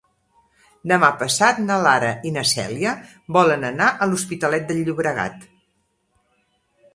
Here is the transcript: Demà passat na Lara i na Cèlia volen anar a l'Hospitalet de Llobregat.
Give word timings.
Demà 0.91 1.09
passat 1.19 1.59
na 1.65 1.77
Lara 1.87 2.09
i 2.29 2.31
na 2.37 2.43
Cèlia 2.53 2.95
volen 3.37 3.67
anar 3.69 3.91
a 3.91 4.09
l'Hospitalet 4.13 4.67
de 4.73 4.79
Llobregat. 4.81 5.47